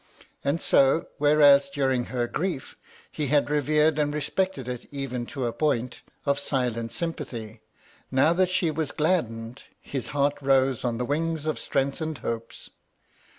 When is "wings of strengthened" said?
11.05-12.17